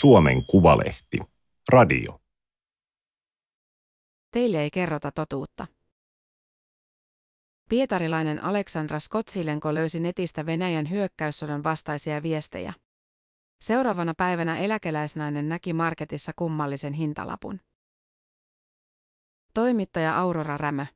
Suomen 0.00 0.46
Kuvalehti. 0.46 1.18
Radio. 1.68 2.20
Teille 4.30 4.62
ei 4.62 4.70
kerrota 4.70 5.12
totuutta. 5.12 5.66
Pietarilainen 7.68 8.44
Aleksandra 8.44 9.00
Skotsilenko 9.00 9.74
löysi 9.74 10.00
netistä 10.00 10.46
Venäjän 10.46 10.90
hyökkäyssodan 10.90 11.64
vastaisia 11.64 12.22
viestejä. 12.22 12.74
Seuraavana 13.60 14.14
päivänä 14.16 14.58
eläkeläisnainen 14.58 15.48
näki 15.48 15.72
marketissa 15.72 16.32
kummallisen 16.36 16.92
hintalapun. 16.92 17.60
Toimittaja 19.54 20.18
Aurora 20.18 20.56
Rämö. 20.56 20.86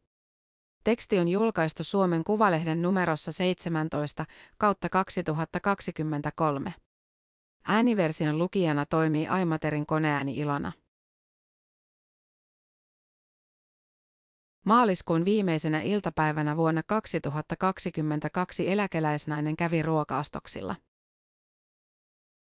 Teksti 0.84 1.18
on 1.18 1.28
julkaistu 1.28 1.84
Suomen 1.84 2.24
Kuvalehden 2.24 2.82
numerossa 2.82 3.32
17 3.32 4.26
kautta 4.58 4.88
2023. 4.88 6.74
Ääniversion 7.72 8.38
lukijana 8.38 8.86
toimii 8.86 9.28
Aimaterin 9.28 9.86
koneääni 9.86 10.36
Ilona. 10.36 10.72
Maaliskuun 14.64 15.24
viimeisenä 15.24 15.80
iltapäivänä 15.80 16.56
vuonna 16.56 16.82
2022 16.82 18.70
eläkeläisnainen 18.70 19.56
kävi 19.56 19.82
ruokaastoksilla. 19.82 20.76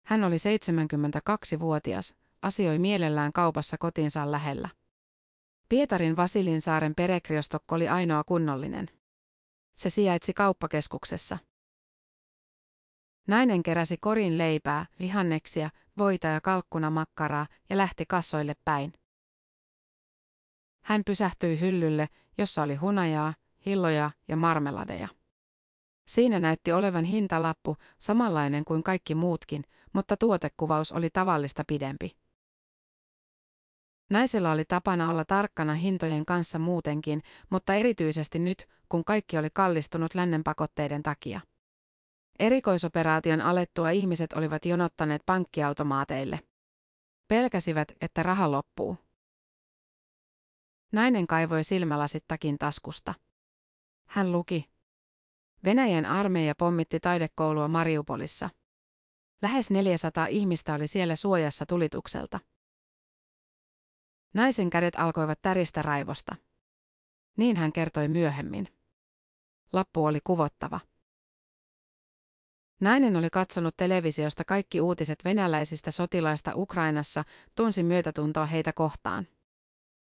Hän 0.07 0.25
oli 0.25 0.37
72-vuotias, 0.37 2.15
asioi 2.43 2.79
mielellään 2.79 3.33
kaupassa 3.33 3.79
kotinsa 3.79 4.31
lähellä. 4.31 4.69
Pietarin 5.69 6.17
Vasilinsaaren 6.17 6.95
perekriostokko 6.95 7.75
oli 7.75 7.89
ainoa 7.89 8.25
kunnollinen. 8.25 8.91
Se 9.77 9.91
sijaitsi 9.91 10.35
kauppakeskuksessa. 10.35 11.39
Nainen 13.27 13.63
keräsi 13.63 13.97
korin 13.97 14.39
leipää, 14.39 14.87
vihanneksia, 15.01 15.71
voita 15.99 16.27
ja 16.27 16.41
kalkkunamakkaraa 16.41 17.47
ja 17.71 17.77
lähti 17.77 18.07
kassoille 18.07 18.55
päin. 18.65 18.93
Hän 20.85 21.03
pysähtyi 21.07 21.61
hyllylle, 21.61 22.09
jossa 22.39 22.63
oli 22.63 22.75
hunajaa, 22.75 23.35
hilloja 23.67 24.11
ja 24.29 24.37
marmeladeja. 24.37 25.09
Siinä 26.09 26.41
näytti 26.41 26.73
olevan 26.73 27.05
hintalappu, 27.05 27.77
samanlainen 27.99 28.65
kuin 28.65 28.83
kaikki 28.83 29.15
muutkin, 29.15 29.65
mutta 29.93 30.17
tuotekuvaus 30.17 30.93
oli 30.93 31.11
tavallista 31.11 31.65
pidempi. 31.67 32.17
Naisella 34.11 34.53
oli 34.53 34.65
tapana 34.65 35.11
olla 35.11 35.25
tarkkana 35.25 35.75
hintojen 35.75 36.27
kanssa 36.27 36.59
muutenkin, 36.59 37.23
mutta 37.51 37.75
erityisesti 37.75 38.39
nyt, 38.39 38.69
kun 38.89 39.05
kaikki 39.05 39.39
oli 39.39 39.49
kallistunut 39.53 40.15
lännen 40.15 40.45
pakotteiden 40.45 41.03
takia. 41.03 41.41
Erikoisoperaation 42.39 43.41
alettua 43.41 43.91
ihmiset 43.91 44.33
olivat 44.33 44.65
jonottaneet 44.65 45.23
pankkiautomaateille. 45.27 46.41
Pelkäsivät, 47.29 47.93
että 48.01 48.23
raha 48.23 48.51
loppuu. 48.51 48.97
Nainen 50.93 51.27
kaivoi 51.27 51.65
silmälasittakin 51.65 52.59
taskusta. 52.59 53.15
Hän 54.07 54.33
luki. 54.33 54.71
Venäjän 55.65 56.07
armeija 56.07 56.55
pommitti 56.59 57.01
taidekoulua 57.01 57.69
Mariupolissa. 57.69 58.51
Lähes 59.43 59.71
400 59.71 60.27
ihmistä 60.27 60.75
oli 60.75 60.87
siellä 60.87 61.17
suojassa 61.17 61.67
tulitukselta. 61.67 62.41
Naisen 64.35 64.71
kädet 64.71 64.95
alkoivat 64.97 65.43
täristä 65.43 65.83
raivosta. 65.83 66.37
Niin 67.37 67.57
hän 67.57 67.73
kertoi 67.73 68.09
myöhemmin. 68.09 68.69
Lappu 69.73 70.05
oli 70.05 70.19
kuvottava. 70.25 70.81
Nainen 72.83 73.17
oli 73.17 73.31
katsonut 73.31 73.77
televisiosta 73.77 74.45
kaikki 74.45 74.81
uutiset 74.81 75.25
venäläisistä 75.25 75.91
sotilaista 75.91 76.53
Ukrainassa, 76.55 77.25
tunsi 77.55 77.83
myötätuntoa 77.83 78.47
heitä 78.47 78.73
kohtaan. 78.73 79.27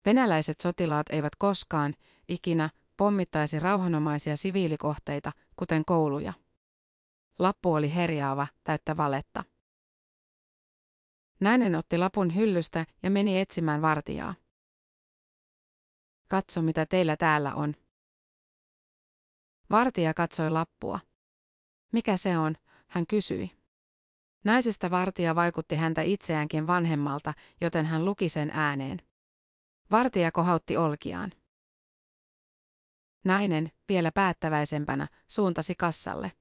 Venäläiset 0.06 0.60
sotilaat 0.60 1.06
eivät 1.10 1.36
koskaan, 1.38 1.94
ikinä, 2.28 2.70
pommittaisi 2.96 3.58
rauhanomaisia 3.58 4.36
siviilikohteita, 4.36 5.32
kuten 5.56 5.84
kouluja. 5.84 6.32
Lappu 7.38 7.72
oli 7.72 7.94
herjaava, 7.94 8.46
täyttä 8.64 8.96
valetta. 8.96 9.44
Nainen 11.41 11.74
otti 11.74 11.98
lapun 11.98 12.34
hyllystä 12.34 12.86
ja 13.02 13.10
meni 13.10 13.41
etsimään 13.41 13.82
vartijaa. 13.82 14.34
Katso, 16.28 16.62
mitä 16.62 16.86
teillä 16.86 17.16
täällä 17.16 17.54
on. 17.54 17.74
Vartija 19.70 20.14
katsoi 20.14 20.50
lappua. 20.50 21.00
Mikä 21.92 22.16
se 22.16 22.38
on, 22.38 22.54
hän 22.86 23.06
kysyi. 23.06 23.50
Naisesta 24.44 24.91
vartija 24.91 25.34
vaikutti 25.34 25.76
häntä 25.76 26.02
itseäänkin 26.02 26.66
vanhemmalta, 26.66 27.34
joten 27.60 27.86
hän 27.86 28.04
luki 28.04 28.28
sen 28.28 28.50
ääneen. 28.50 29.02
Vartija 29.91 30.32
kohautti 30.32 30.76
olkiaan. 30.76 31.32
Nainen, 33.24 33.72
vielä 33.88 34.12
päättäväisempänä, 34.12 35.08
suuntasi 35.28 35.74
kassalle. 35.74 36.32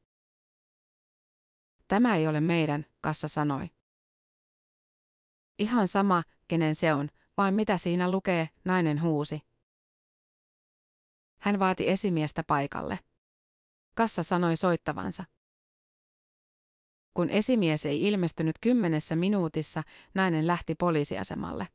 Tämä 1.88 2.16
ei 2.16 2.28
ole 2.28 2.42
meidän, 2.42 2.86
kassa 3.02 3.28
sanoi. 3.28 3.70
Ihan 5.60 5.88
sama, 5.88 6.24
kenen 6.48 6.76
se 6.76 6.94
on, 6.94 7.10
vai 7.38 7.52
mitä 7.52 7.78
siinä 7.78 8.12
lukee, 8.12 8.50
nainen 8.66 9.02
huusi. 9.02 9.42
Hän 11.40 11.60
vaati 11.60 11.90
esimiestä 11.90 12.44
paikalle. 12.44 13.00
Kassa 13.96 14.24
sanoi 14.24 14.56
soittavansa. 14.56 15.24
Kun 17.16 17.30
esimies 17.30 17.86
ei 17.86 18.08
ilmestynyt 18.08 18.56
kymmenessä 18.62 19.16
minuutissa, 19.16 19.84
nainen 20.14 20.48
lähti 20.48 20.76
poliisiasemalle. 20.76 21.68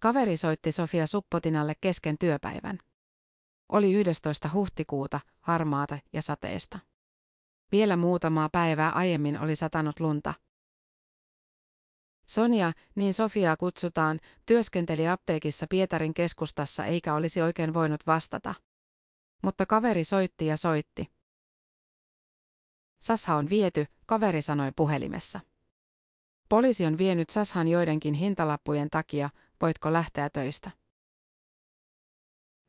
Kaveri 0.00 0.36
soitti 0.36 0.72
Sofia 0.72 1.06
Suppotinalle 1.06 1.74
kesken 1.80 2.18
työpäivän. 2.18 2.78
Oli 3.68 3.92
11. 3.92 4.50
huhtikuuta, 4.52 5.20
harmaata 5.40 5.98
ja 6.12 6.22
sateesta. 6.22 6.78
Vielä 7.72 7.96
muutamaa 7.96 8.48
päivää 8.48 8.90
aiemmin 8.90 9.40
oli 9.40 9.56
satanut 9.56 10.00
lunta. 10.00 10.34
Sonia, 12.26 12.72
niin 12.94 13.14
Sofiaa 13.14 13.56
kutsutaan, 13.56 14.18
työskenteli 14.46 15.08
apteekissa 15.08 15.66
Pietarin 15.70 16.14
keskustassa 16.14 16.84
eikä 16.84 17.14
olisi 17.14 17.42
oikein 17.42 17.74
voinut 17.74 18.06
vastata. 18.06 18.54
Mutta 19.42 19.66
kaveri 19.66 20.04
soitti 20.04 20.46
ja 20.46 20.56
soitti. 20.56 21.19
Sasha 23.00 23.36
on 23.36 23.50
viety, 23.50 23.86
kaveri 24.06 24.42
sanoi 24.42 24.72
puhelimessa. 24.76 25.40
Poliisi 26.48 26.86
on 26.86 26.98
vienyt 26.98 27.30
Sashan 27.30 27.68
joidenkin 27.68 28.14
hintalappujen 28.14 28.90
takia, 28.90 29.30
voitko 29.60 29.92
lähteä 29.92 30.30
töistä? 30.30 30.70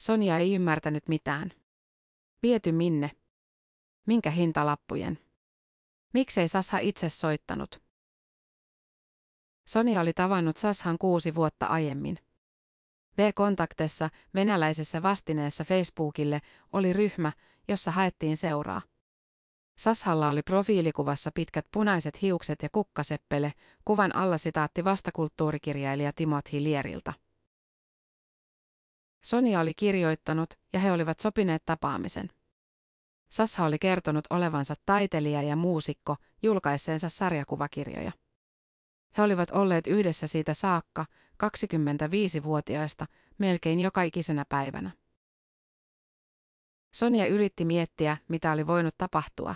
Sonia 0.02 0.38
ei 0.38 0.56
ymmärtänyt 0.56 1.08
mitään. 1.08 1.52
Viety 2.44 2.72
minne? 2.72 3.12
Minkä 4.08 4.32
hintalappujen? 4.32 5.20
Miksei 6.14 6.48
Sasha 6.48 6.78
itse 6.80 7.10
soittanut? 7.10 7.82
Sonia 9.68 10.02
oli 10.02 10.14
tavannut 10.14 10.58
Sashan 10.58 10.98
kuusi 10.98 11.36
vuotta 11.36 11.66
aiemmin. 11.66 12.18
V-kontaktessa 13.18 14.10
venäläisessä 14.34 15.04
vastineessa 15.04 15.64
Facebookille 15.64 16.42
oli 16.74 16.94
ryhmä, 16.94 17.32
jossa 17.68 17.92
haettiin 17.92 18.38
seuraa. 18.38 18.82
Sashalla 19.82 20.30
oli 20.30 20.42
profiilikuvassa 20.44 21.32
pitkät 21.36 21.66
punaiset 21.72 22.22
hiukset 22.22 22.64
ja 22.64 22.70
kukkaseppele, 22.72 23.54
kuvan 23.86 24.16
alla 24.16 24.38
sitaatti 24.38 24.84
vastakulttuurikirjailija 24.84 26.14
Timothy 26.14 26.64
Lierilta. 26.64 27.14
Sonia 29.24 29.60
oli 29.60 29.74
kirjoittanut 29.74 30.54
ja 30.74 30.80
he 30.80 30.92
olivat 30.92 31.20
sopineet 31.20 31.66
tapaamisen. 31.66 32.30
Sasha 33.32 33.66
oli 33.66 33.80
kertonut 33.80 34.24
olevansa 34.30 34.74
taiteilija 34.86 35.42
ja 35.42 35.56
muusikko 35.56 36.16
julkaisseensa 36.44 37.10
sarjakuvakirjoja. 37.10 38.12
He 39.18 39.24
olivat 39.24 39.52
olleet 39.52 39.88
yhdessä 39.88 40.28
siitä 40.28 40.54
saakka, 40.54 41.06
25-vuotiaista, 41.44 43.06
melkein 43.38 43.80
joka 43.80 44.02
ikisenä 44.02 44.46
päivänä. 44.50 44.92
Sonia 46.94 47.28
yritti 47.28 47.66
miettiä, 47.66 48.18
mitä 48.28 48.52
oli 48.52 48.68
voinut 48.68 48.98
tapahtua. 48.98 49.56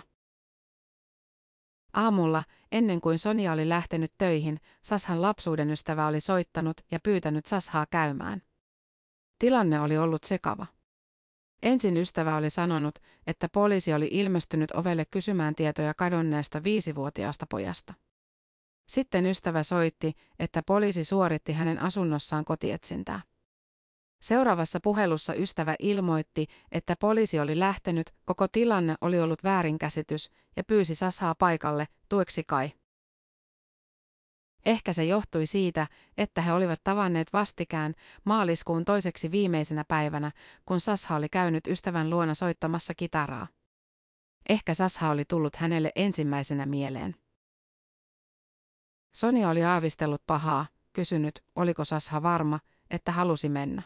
Aamulla, 1.96 2.44
ennen 2.72 3.00
kuin 3.00 3.18
Sonia 3.18 3.52
oli 3.52 3.68
lähtenyt 3.68 4.12
töihin, 4.18 4.60
Sashan 4.82 5.22
lapsuuden 5.22 5.70
ystävä 5.70 6.06
oli 6.06 6.20
soittanut 6.20 6.76
ja 6.90 7.00
pyytänyt 7.00 7.46
Sashaa 7.46 7.86
käymään. 7.90 8.42
Tilanne 9.38 9.80
oli 9.80 9.98
ollut 9.98 10.24
sekava. 10.24 10.66
Ensin 11.62 11.96
ystävä 11.96 12.36
oli 12.36 12.50
sanonut, 12.50 12.98
että 13.26 13.48
poliisi 13.48 13.94
oli 13.94 14.08
ilmestynyt 14.10 14.70
ovelle 14.70 15.04
kysymään 15.04 15.54
tietoja 15.54 15.94
kadonneesta 15.94 16.64
viisivuotiaasta 16.64 17.46
pojasta. 17.50 17.94
Sitten 18.88 19.26
ystävä 19.26 19.62
soitti, 19.62 20.12
että 20.38 20.62
poliisi 20.62 21.04
suoritti 21.04 21.52
hänen 21.52 21.82
asunnossaan 21.82 22.44
kotietsintää. 22.44 23.20
Seuraavassa 24.22 24.80
puhelussa 24.82 25.34
ystävä 25.34 25.74
ilmoitti, 25.78 26.46
että 26.72 26.96
poliisi 27.00 27.40
oli 27.40 27.58
lähtenyt, 27.58 28.14
koko 28.24 28.48
tilanne 28.48 28.94
oli 29.00 29.20
ollut 29.20 29.44
väärinkäsitys 29.44 30.30
ja 30.56 30.64
pyysi 30.64 30.94
Sashaa 30.94 31.34
paikalle, 31.34 31.88
tueksi 32.08 32.44
kai. 32.44 32.72
Ehkä 34.66 34.92
se 34.92 35.04
johtui 35.04 35.46
siitä, 35.46 35.86
että 36.18 36.42
he 36.42 36.52
olivat 36.52 36.80
tavanneet 36.84 37.32
vastikään 37.32 37.94
maaliskuun 38.24 38.84
toiseksi 38.84 39.30
viimeisenä 39.30 39.84
päivänä, 39.88 40.32
kun 40.64 40.80
Sasha 40.80 41.16
oli 41.16 41.28
käynyt 41.28 41.66
ystävän 41.66 42.10
luona 42.10 42.34
soittamassa 42.34 42.94
kitaraa. 42.94 43.46
Ehkä 44.48 44.74
Sasha 44.74 45.10
oli 45.10 45.24
tullut 45.24 45.56
hänelle 45.56 45.92
ensimmäisenä 45.96 46.66
mieleen. 46.66 47.16
Sonia 49.16 49.48
oli 49.48 49.64
aavistellut 49.64 50.22
pahaa, 50.26 50.66
kysynyt, 50.92 51.44
oliko 51.54 51.84
Sasha 51.84 52.22
varma, 52.22 52.60
että 52.90 53.12
halusi 53.12 53.48
mennä. 53.48 53.82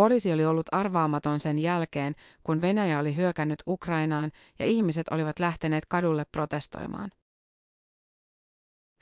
Poliisi 0.00 0.32
oli 0.32 0.44
ollut 0.44 0.66
arvaamaton 0.72 1.40
sen 1.40 1.58
jälkeen, 1.58 2.14
kun 2.44 2.60
Venäjä 2.60 2.98
oli 2.98 3.16
hyökännyt 3.16 3.62
Ukrainaan 3.66 4.32
ja 4.58 4.66
ihmiset 4.66 5.08
olivat 5.08 5.38
lähteneet 5.38 5.86
kadulle 5.86 6.24
protestoimaan. 6.32 7.10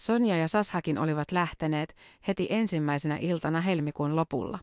Sonja 0.00 0.37
ja 0.37 0.49
Sashakin 0.49 0.99
olivat 0.99 1.33
lähteneet 1.33 1.97
heti 2.29 2.47
ensimmäisenä 2.50 3.17
iltana 3.21 3.61
helmikuun 3.61 4.17
lopulla. 4.17 4.59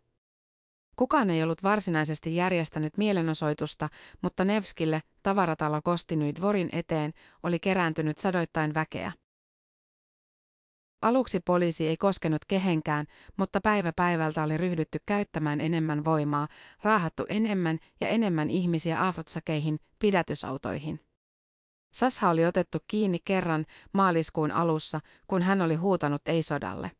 Kukaan 0.95 1.29
ei 1.29 1.43
ollut 1.43 1.63
varsinaisesti 1.63 2.35
järjestänyt 2.35 2.97
mielenosoitusta, 2.97 3.89
mutta 4.21 4.45
Nevskille, 4.45 5.01
tavaratalo 5.23 5.81
Kostinyi 5.81 6.35
Dvorin 6.35 6.69
eteen, 6.71 7.13
oli 7.43 7.59
kerääntynyt 7.59 8.17
sadoittain 8.17 8.73
väkeä. 8.73 9.11
Aluksi 11.05 11.39
poliisi 11.39 11.87
ei 11.87 11.97
koskenut 11.97 12.45
kehenkään, 12.47 13.05
mutta 13.37 13.61
päivä 13.61 13.93
päivältä 13.93 14.43
oli 14.43 14.57
ryhdytty 14.57 14.99
käyttämään 15.05 15.61
enemmän 15.61 16.05
voimaa, 16.05 16.47
raahattu 16.83 17.25
enemmän 17.29 17.79
ja 18.01 18.07
enemmän 18.07 18.49
ihmisiä 18.49 19.01
aafotsakeihin, 19.01 19.79
pidätysautoihin. 19.99 20.99
Sasha 21.93 22.29
oli 22.29 22.45
otettu 22.45 22.77
kiinni 22.87 23.19
kerran 23.25 23.65
maaliskuun 23.93 24.51
alussa, 24.51 24.99
kun 25.27 25.41
hän 25.41 25.61
oli 25.61 25.75
huutanut 25.75 26.27
ei-sodalle. 26.27 26.91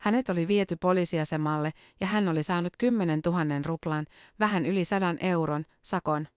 Hänet 0.00 0.28
oli 0.28 0.48
viety 0.48 0.76
poliisiasemalle 0.76 1.72
ja 2.00 2.06
hän 2.06 2.28
oli 2.28 2.42
saanut 2.42 2.72
10 2.78 3.20
000 3.26 3.44
ruplan, 3.66 4.06
vähän 4.40 4.66
yli 4.66 4.84
sadan 4.84 5.18
euron, 5.20 5.64
sakon. 5.82 6.28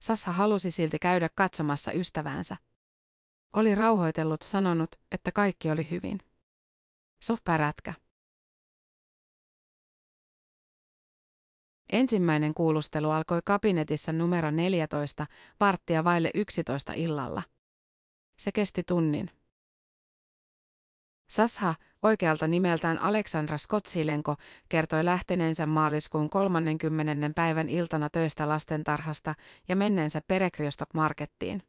Sassa 0.00 0.32
halusi 0.32 0.70
silti 0.70 0.98
käydä 0.98 1.28
katsomassa 1.34 1.92
ystäväänsä. 1.92 2.56
Oli 3.56 3.74
rauhoitellut 3.74 4.42
sanonut, 4.42 4.96
että 5.12 5.32
kaikki 5.32 5.70
oli 5.70 5.90
hyvin. 5.90 6.18
Sofpärätkä. 7.22 7.94
Ensimmäinen 11.92 12.54
kuulustelu 12.54 13.10
alkoi 13.10 13.40
kabinetissa 13.44 14.12
numero 14.12 14.50
14, 14.50 15.26
varttia 15.60 16.04
vaille 16.04 16.30
11 16.34 16.92
illalla. 16.92 17.42
Se 18.38 18.52
kesti 18.52 18.82
tunnin. 18.82 19.30
Sasha, 21.30 21.74
oikealta 22.02 22.46
nimeltään 22.46 22.98
Aleksandra 22.98 23.58
Skotsilenko, 23.58 24.34
kertoi 24.68 25.04
lähteneensä 25.04 25.66
maaliskuun 25.66 26.30
30. 26.30 27.30
päivän 27.34 27.68
iltana 27.68 28.10
töistä 28.10 28.48
lastentarhasta 28.48 29.34
ja 29.68 29.76
menneensä 29.76 30.20
Perekriostok 30.28 30.94
Markettiin. 30.94 31.62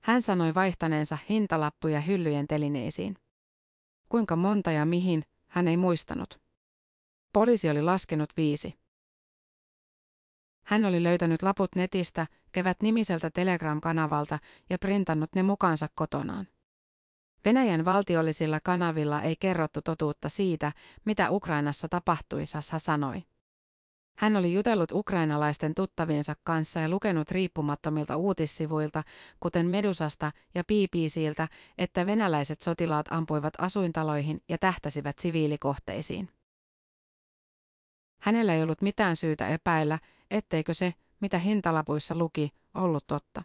Hän 0.00 0.22
sanoi 0.22 0.54
vaihtaneensa 0.54 1.18
hintalappuja 1.28 2.00
hyllyjen 2.00 2.46
telineisiin. 2.46 3.16
Kuinka 4.08 4.36
monta 4.36 4.70
ja 4.70 4.84
mihin, 4.84 5.22
hän 5.48 5.68
ei 5.68 5.76
muistanut. 5.76 6.40
Poliisi 7.32 7.70
oli 7.70 7.82
laskenut 7.82 8.28
viisi. 8.36 8.78
Hän 10.64 10.84
oli 10.84 11.02
löytänyt 11.02 11.42
laput 11.42 11.74
netistä, 11.76 12.26
kevät 12.52 12.82
nimiseltä 12.82 13.30
Telegram-kanavalta 13.30 14.38
ja 14.70 14.78
printannut 14.78 15.30
ne 15.34 15.42
mukaansa 15.42 15.88
kotonaan. 15.94 16.48
Venäjän 17.44 17.84
valtiollisilla 17.84 18.60
kanavilla 18.60 19.22
ei 19.22 19.36
kerrottu 19.36 19.82
totuutta 19.82 20.28
siitä, 20.28 20.72
mitä 21.04 21.30
Ukrainassa 21.30 21.88
tapahtui, 21.88 22.46
Sassa 22.46 22.78
sanoi. 22.78 23.22
Hän 24.20 24.36
oli 24.36 24.52
jutellut 24.54 24.92
ukrainalaisten 24.92 25.74
tuttaviensa 25.74 26.34
kanssa 26.44 26.80
ja 26.80 26.88
lukenut 26.88 27.30
riippumattomilta 27.30 28.16
uutissivuilta, 28.16 29.02
kuten 29.40 29.66
Medusasta 29.66 30.32
ja 30.54 30.64
BBCiltä, 30.64 31.48
että 31.78 32.06
venäläiset 32.06 32.62
sotilaat 32.62 33.06
ampuivat 33.10 33.54
asuintaloihin 33.58 34.42
ja 34.48 34.58
tähtäsivät 34.58 35.18
siviilikohteisiin. 35.18 36.28
Hänellä 38.22 38.54
ei 38.54 38.62
ollut 38.62 38.82
mitään 38.82 39.16
syytä 39.16 39.48
epäillä, 39.48 39.98
etteikö 40.30 40.74
se, 40.74 40.94
mitä 41.20 41.38
hintalapuissa 41.38 42.14
luki, 42.14 42.50
ollut 42.74 43.06
totta. 43.06 43.42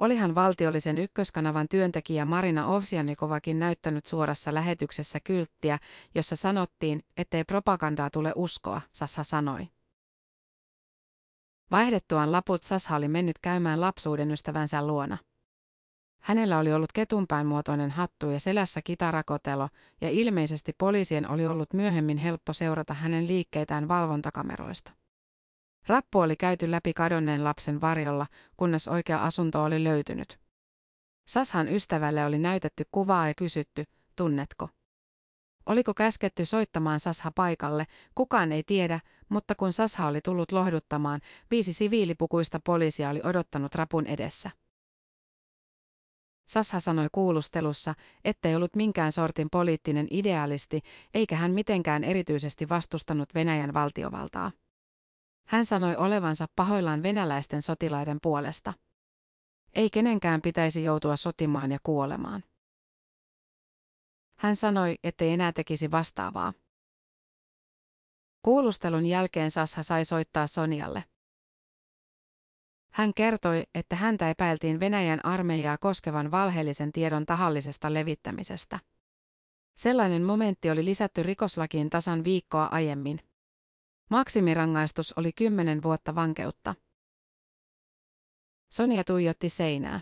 Olihan 0.00 0.34
valtiollisen 0.34 0.98
ykköskanavan 0.98 1.66
työntekijä 1.68 2.24
Marina 2.24 2.66
Ovsianikovakin 2.66 3.58
näyttänyt 3.58 4.06
suorassa 4.06 4.54
lähetyksessä 4.54 5.20
kylttiä, 5.20 5.78
jossa 6.14 6.36
sanottiin, 6.36 7.02
ettei 7.16 7.44
propagandaa 7.44 8.10
tule 8.10 8.32
uskoa, 8.36 8.80
Sassa 8.92 9.22
sanoi. 9.22 9.68
Vaihdettuaan 11.70 12.32
laput 12.32 12.64
Sassa 12.64 12.96
oli 12.96 13.08
mennyt 13.08 13.38
käymään 13.42 13.80
lapsuuden 13.80 14.30
ystävänsä 14.30 14.86
luona. 14.86 15.18
Hänellä 16.20 16.58
oli 16.58 16.72
ollut 16.72 16.92
ketunpään 16.92 17.46
muotoinen 17.46 17.90
hattu 17.90 18.30
ja 18.30 18.40
selässä 18.40 18.82
kitarakotelo, 18.82 19.68
ja 20.00 20.10
ilmeisesti 20.10 20.72
poliisien 20.78 21.30
oli 21.30 21.46
ollut 21.46 21.72
myöhemmin 21.72 22.18
helppo 22.18 22.52
seurata 22.52 22.94
hänen 22.94 23.26
liikkeitään 23.26 23.88
valvontakameroista. 23.88 24.97
Rappu 25.88 26.18
oli 26.18 26.36
käyty 26.36 26.70
läpi 26.70 26.92
kadonneen 26.94 27.44
lapsen 27.44 27.80
varjolla, 27.80 28.26
kunnes 28.56 28.88
oikea 28.88 29.22
asunto 29.22 29.64
oli 29.64 29.84
löytynyt. 29.84 30.38
Sashan 31.28 31.68
ystävälle 31.68 32.24
oli 32.24 32.38
näytetty 32.38 32.84
kuvaa 32.92 33.28
ja 33.28 33.34
kysytty, 33.34 33.84
tunnetko? 34.16 34.68
Oliko 35.66 35.94
käsketty 35.94 36.44
soittamaan 36.44 37.00
Sasha 37.00 37.32
paikalle, 37.34 37.86
kukaan 38.14 38.52
ei 38.52 38.62
tiedä, 38.62 39.00
mutta 39.28 39.54
kun 39.54 39.72
Sasha 39.72 40.06
oli 40.06 40.20
tullut 40.24 40.52
lohduttamaan, 40.52 41.20
viisi 41.50 41.72
siviilipukuista 41.72 42.60
poliisia 42.64 43.10
oli 43.10 43.20
odottanut 43.24 43.74
rapun 43.74 44.06
edessä. 44.06 44.50
Sasha 46.48 46.80
sanoi 46.80 47.08
kuulustelussa, 47.12 47.94
ettei 48.24 48.56
ollut 48.56 48.76
minkään 48.76 49.12
sortin 49.12 49.50
poliittinen 49.50 50.06
idealisti, 50.10 50.80
eikä 51.14 51.36
hän 51.36 51.50
mitenkään 51.50 52.04
erityisesti 52.04 52.68
vastustanut 52.68 53.34
Venäjän 53.34 53.74
valtiovaltaa. 53.74 54.52
Hän 55.48 55.64
sanoi 55.64 55.96
olevansa 55.96 56.46
pahoillaan 56.56 57.02
venäläisten 57.02 57.62
sotilaiden 57.62 58.18
puolesta. 58.22 58.74
Ei 59.74 59.90
kenenkään 59.90 60.42
pitäisi 60.42 60.84
joutua 60.84 61.16
sotimaan 61.16 61.72
ja 61.72 61.78
kuolemaan. 61.82 62.44
Hän 64.36 64.56
sanoi, 64.56 64.98
ettei 65.04 65.32
enää 65.32 65.52
tekisi 65.52 65.90
vastaavaa. 65.90 66.52
Kuulustelun 68.42 69.06
jälkeen 69.06 69.50
Sasha 69.50 69.82
sai 69.82 70.04
soittaa 70.04 70.46
Sonialle. 70.46 71.04
Hän 72.92 73.14
kertoi, 73.14 73.62
että 73.74 73.96
häntä 73.96 74.30
epäiltiin 74.30 74.80
Venäjän 74.80 75.24
armeijaa 75.24 75.78
koskevan 75.78 76.30
valheellisen 76.30 76.92
tiedon 76.92 77.26
tahallisesta 77.26 77.94
levittämisestä. 77.94 78.78
Sellainen 79.76 80.22
momentti 80.22 80.70
oli 80.70 80.84
lisätty 80.84 81.22
rikoslakiin 81.22 81.90
tasan 81.90 82.24
viikkoa 82.24 82.64
aiemmin. 82.64 83.27
Maksimirangaistus 84.10 85.14
oli 85.16 85.32
kymmenen 85.32 85.82
vuotta 85.82 86.14
vankeutta. 86.14 86.74
Sonia 88.72 89.04
tuijotti 89.04 89.48
seinää. 89.48 90.00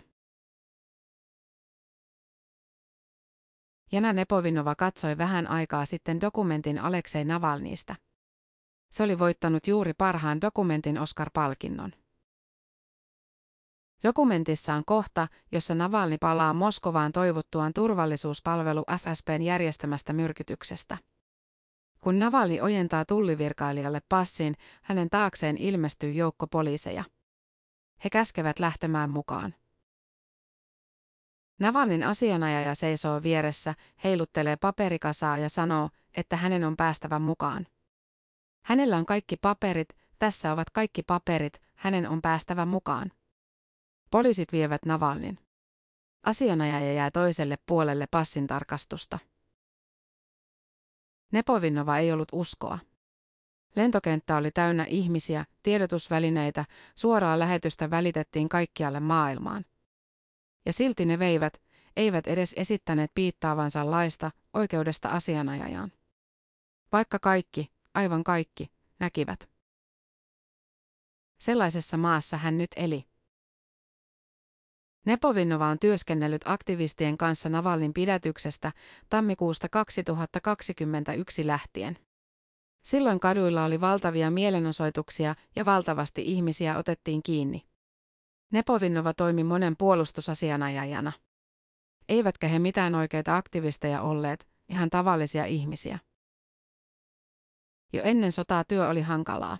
Jana 3.91 4.13
Nepovinova 4.13 4.75
katsoi 4.75 5.17
vähän 5.17 5.47
aikaa 5.47 5.85
sitten 5.85 6.21
dokumentin 6.21 6.79
Aleksei 6.79 7.25
Navalniista. 7.25 7.95
Se 8.91 9.03
oli 9.03 9.19
voittanut 9.19 9.67
juuri 9.67 9.93
parhaan 9.93 10.41
dokumentin 10.41 10.97
Oscar-palkinnon. 10.97 11.91
Dokumentissa 14.03 14.73
on 14.73 14.85
kohta, 14.85 15.27
jossa 15.51 15.75
Navalni 15.75 16.17
palaa 16.17 16.53
Moskovaan 16.53 17.11
toivottuaan 17.11 17.73
turvallisuuspalvelu 17.73 18.83
FSBn 19.01 19.41
järjestämästä 19.41 20.13
myrkytyksestä. 20.13 20.97
Kun 22.07 22.19
Navalni 22.19 22.61
ojentaa 22.61 23.05
tullivirkailijalle 23.05 24.01
passin, 24.09 24.55
hänen 24.81 25.09
taakseen 25.09 25.57
ilmestyy 25.57 26.11
joukko 26.11 26.47
poliiseja. 26.47 27.03
He 28.03 28.09
käskevät 28.09 28.59
lähtemään 28.59 29.09
mukaan. 29.09 29.55
Navalnin 31.59 32.03
asianajaja 32.03 32.75
seisoo 32.75 33.23
vieressä, 33.23 33.75
heiluttelee 34.03 34.55
paperikasaa 34.55 35.37
ja 35.37 35.49
sanoo, 35.49 35.89
että 36.17 36.35
hänen 36.35 36.63
on 36.63 36.77
päästävä 36.77 37.19
mukaan. 37.19 37.67
Hänellä 38.65 38.97
on 38.97 39.05
kaikki 39.05 39.37
paperit, 39.37 39.89
tässä 40.19 40.51
ovat 40.51 40.69
kaikki 40.69 41.03
paperit, 41.03 41.61
hänen 41.75 42.09
on 42.09 42.21
päästävä 42.21 42.65
mukaan. 42.65 43.11
Poliisit 44.11 44.51
vievät 44.51 44.85
Navalnin. 44.85 45.39
Asianajaja 46.23 46.93
jää 46.93 47.11
toiselle 47.11 47.57
puolelle 47.65 48.07
passin 48.11 48.47
tarkastusta. 48.47 49.19
Nepovinnova 51.31 51.97
ei 51.97 52.11
ollut 52.11 52.29
uskoa. 52.31 52.79
Lentokenttä 53.75 54.35
oli 54.35 54.51
täynnä 54.51 54.83
ihmisiä, 54.83 55.45
tiedotusvälineitä, 55.63 56.65
suoraa 56.95 57.39
lähetystä 57.39 57.89
välitettiin 57.89 58.49
kaikkialle 58.49 58.99
maailmaan. 58.99 59.65
Ja 60.65 60.73
silti 60.73 61.05
ne 61.05 61.19
veivät, 61.19 61.61
eivät 61.95 62.27
edes 62.27 62.53
esittäneet 62.57 63.11
piittaavansa 63.15 63.91
laista, 63.91 64.31
oikeudesta 64.53 65.09
asianajajaan. 65.09 65.91
Vaikka 66.91 67.19
kaikki, 67.19 67.71
aivan 67.93 68.23
kaikki, 68.23 68.71
näkivät. 68.99 69.49
Sellaisessa 71.39 71.97
maassa 71.97 72.37
hän 72.37 72.57
nyt 72.57 72.71
eli. 72.75 73.06
Nepovinnova 75.07 75.67
on 75.67 75.79
työskennellyt 75.79 76.41
aktivistien 76.45 77.17
kanssa 77.17 77.49
Navalnin 77.49 77.93
pidätyksestä 77.93 78.71
tammikuusta 79.09 79.69
2021 79.69 81.47
lähtien. 81.47 81.97
Silloin 82.85 83.19
kaduilla 83.19 83.65
oli 83.65 83.81
valtavia 83.81 84.31
mielenosoituksia 84.31 85.35
ja 85.55 85.65
valtavasti 85.65 86.21
ihmisiä 86.25 86.77
otettiin 86.77 87.23
kiinni. 87.23 87.65
Nepovinnova 88.51 89.13
toimi 89.13 89.43
monen 89.43 89.77
puolustusasianajajana. 89.77 91.11
Eivätkä 92.09 92.47
he 92.47 92.59
mitään 92.59 92.95
oikeita 92.95 93.37
aktivisteja 93.37 94.01
olleet, 94.01 94.47
ihan 94.69 94.89
tavallisia 94.89 95.45
ihmisiä. 95.45 95.99
Jo 97.93 98.01
ennen 98.03 98.31
sotaa 98.31 98.63
työ 98.63 98.87
oli 98.87 99.01
hankalaa. 99.01 99.57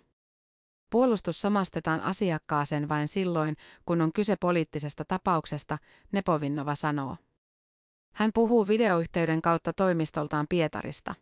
Puolustus 0.89 1.41
samastetaan 1.41 2.01
asiakkaaseen 2.01 2.89
vain 2.89 3.07
silloin, 3.07 3.55
kun 3.85 4.01
on 4.01 4.13
kyse 4.13 4.35
poliittisesta 4.35 5.05
tapauksesta, 5.05 5.77
Nepovinnova 6.11 6.75
sanoo. 6.75 7.17
Hän 8.13 8.31
puhuu 8.33 8.67
videoyhteyden 8.67 9.41
kautta 9.41 9.73
toimistoltaan 9.73 10.45
Pietarista. 10.49 11.15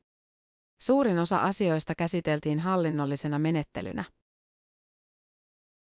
Suurin 0.81 1.19
osa 1.19 1.38
asioista 1.38 1.95
käsiteltiin 1.95 2.60
hallinnollisena 2.60 3.39
menettelynä. 3.39 4.03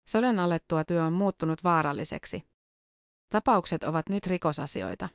Soden 0.08 0.38
alettua 0.38 0.84
työ 0.84 1.04
on 1.04 1.12
muuttunut 1.12 1.64
vaaralliseksi. 1.64 2.42
Tapaukset 3.28 3.84
ovat 3.84 4.08
nyt 4.08 4.26
rikosasioita. 4.26 5.08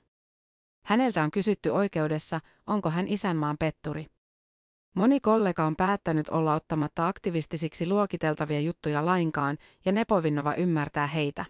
Häneltä 0.86 1.24
on 1.24 1.32
kysytty 1.32 1.70
oikeudessa, 1.70 2.42
onko 2.68 2.90
hän 2.90 3.08
isänmaan 3.08 3.58
petturi. 3.58 4.06
Moni 4.96 5.20
kollega 5.20 5.66
on 5.66 5.76
päättänyt 5.76 6.30
olla 6.30 6.54
ottamatta 6.54 7.08
aktivistisiksi 7.08 7.88
luokiteltavia 7.88 8.60
juttuja 8.60 9.06
lainkaan, 9.06 9.58
ja 9.86 9.92
Nepovinnova 9.92 10.54
ymmärtää 10.54 11.08
heitä. 11.08 11.46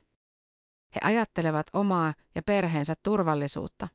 He 0.95 0.99
ajattelevat 1.03 1.67
omaa 1.73 2.13
ja 2.35 2.43
perheensä 2.43 2.93
turvallisuutta. 3.03 3.87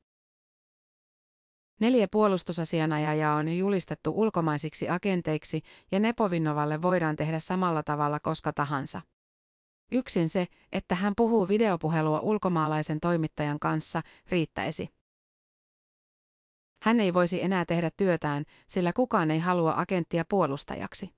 Neljä 1.80 2.08
puolustusasianajajaa 2.10 3.36
on 3.36 3.56
julistettu 3.56 4.12
ulkomaisiksi 4.14 4.88
agenteiksi 4.88 5.62
ja 5.92 6.00
Nepovinnovalle 6.00 6.82
voidaan 6.82 7.16
tehdä 7.16 7.38
samalla 7.38 7.82
tavalla 7.82 8.20
koska 8.20 8.52
tahansa. 8.52 9.00
Yksin 9.92 10.28
se, 10.28 10.46
että 10.72 10.94
hän 10.94 11.12
puhuu 11.16 11.48
videopuhelua 11.48 12.20
ulkomaalaisen 12.20 13.00
toimittajan 13.00 13.58
kanssa, 13.58 14.02
riittäisi. 14.30 14.88
Hän 16.82 17.00
ei 17.00 17.14
voisi 17.14 17.42
enää 17.42 17.64
tehdä 17.64 17.90
työtään, 17.96 18.44
sillä 18.68 18.92
kukaan 18.92 19.30
ei 19.30 19.38
halua 19.38 19.74
agenttia 19.76 20.24
puolustajaksi. 20.28 21.14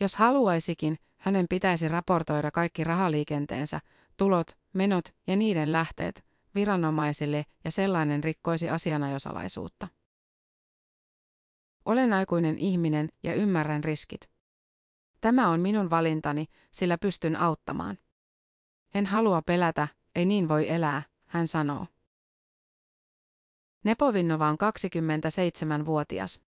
Jos 0.00 0.16
haluaisikin, 0.16 0.98
hänen 1.16 1.46
pitäisi 1.50 1.88
raportoida 1.88 2.50
kaikki 2.50 2.84
rahaliikenteensä, 2.84 3.80
tulot, 4.16 4.50
menot 4.72 5.04
ja 5.26 5.36
niiden 5.36 5.72
lähteet 5.72 6.24
viranomaisille 6.54 7.44
ja 7.64 7.70
sellainen 7.70 8.24
rikkoisi 8.24 8.70
asianajosalaisuutta. 8.70 9.88
Olen 11.84 12.12
aikuinen 12.12 12.58
ihminen 12.58 13.08
ja 13.22 13.34
ymmärrän 13.34 13.84
riskit. 13.84 14.30
Tämä 15.20 15.48
on 15.48 15.60
minun 15.60 15.90
valintani, 15.90 16.46
sillä 16.72 16.98
pystyn 16.98 17.36
auttamaan. 17.36 17.98
En 18.94 19.06
halua 19.06 19.42
pelätä, 19.42 19.88
ei 20.14 20.24
niin 20.24 20.48
voi 20.48 20.70
elää, 20.70 21.02
hän 21.26 21.46
sanoo. 21.46 21.86
Nepovinnova 23.84 24.48
on 24.48 24.56
27-vuotias. 25.82 26.40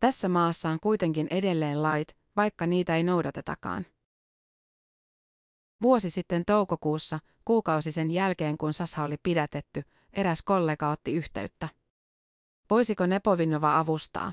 Tässä 0.00 0.28
maassa 0.28 0.68
on 0.68 0.78
kuitenkin 0.80 1.28
edelleen 1.30 1.82
lait, 1.82 2.16
vaikka 2.36 2.66
niitä 2.66 2.96
ei 2.96 3.02
noudatetakaan. 3.02 3.86
Vuosi 5.82 6.10
sitten 6.10 6.44
toukokuussa, 6.44 7.18
kuukausi 7.44 7.92
sen 7.92 8.10
jälkeen 8.10 8.58
kun 8.58 8.72
Sasha 8.72 9.04
oli 9.04 9.16
pidätetty, 9.22 9.82
eräs 10.12 10.42
kollega 10.42 10.90
otti 10.90 11.12
yhteyttä. 11.12 11.68
Voisiko 12.70 13.06
Nepovinnova 13.06 13.78
avustaa? 13.78 14.32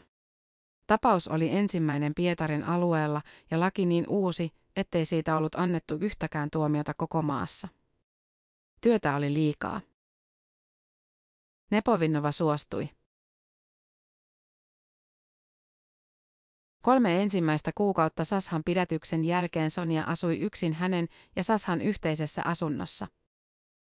Tapaus 0.88 1.27
oli 1.27 1.50
ensimmäinen 1.50 2.13
Pietarin 2.15 2.63
alueella 2.63 3.22
ja 3.51 3.60
laki 3.60 3.86
niin 3.86 4.06
uusi, 4.10 4.51
ettei 4.75 5.06
siitä 5.06 5.38
ollut 5.38 5.56
annettu 5.56 5.96
yhtäkään 6.01 6.50
tuomiota 6.50 6.94
koko 6.94 7.22
maassa. 7.22 7.68
Työtä 8.82 9.15
oli 9.15 9.34
liikaa. 9.34 9.82
Nepovinnova 11.74 12.32
suostui. 12.32 12.89
Kolme 16.82 17.22
ensimmäistä 17.22 17.72
kuukautta 17.75 18.24
Sashan 18.24 18.63
pidätyksen 18.65 19.25
jälkeen 19.25 19.70
Sonia 19.70 20.03
asui 20.03 20.39
yksin 20.39 20.74
hänen 20.74 21.08
ja 21.36 21.44
Sashan 21.44 21.82
yhteisessä 21.82 22.42
asunnossa. 22.46 23.08